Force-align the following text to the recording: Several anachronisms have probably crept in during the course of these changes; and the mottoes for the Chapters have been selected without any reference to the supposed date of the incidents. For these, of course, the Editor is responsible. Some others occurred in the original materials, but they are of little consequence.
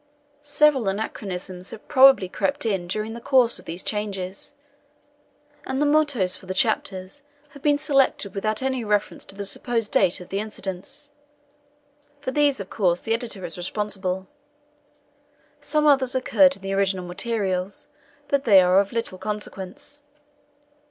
Several 0.41 0.87
anachronisms 0.89 1.69
have 1.69 1.87
probably 1.87 2.27
crept 2.27 2.65
in 2.65 2.87
during 2.87 3.13
the 3.13 3.21
course 3.21 3.59
of 3.59 3.65
these 3.65 3.83
changes; 3.83 4.55
and 5.63 5.79
the 5.79 5.85
mottoes 5.85 6.35
for 6.35 6.47
the 6.47 6.55
Chapters 6.55 7.21
have 7.49 7.61
been 7.61 7.77
selected 7.77 8.33
without 8.33 8.63
any 8.63 8.83
reference 8.83 9.25
to 9.25 9.35
the 9.35 9.45
supposed 9.45 9.91
date 9.91 10.19
of 10.19 10.29
the 10.29 10.39
incidents. 10.39 11.11
For 12.19 12.31
these, 12.31 12.59
of 12.59 12.71
course, 12.71 12.99
the 12.99 13.13
Editor 13.13 13.45
is 13.45 13.59
responsible. 13.59 14.25
Some 15.59 15.85
others 15.85 16.15
occurred 16.15 16.55
in 16.55 16.63
the 16.63 16.73
original 16.73 17.05
materials, 17.05 17.89
but 18.27 18.43
they 18.45 18.59
are 18.59 18.79
of 18.79 18.91
little 18.91 19.19
consequence. 19.19 20.01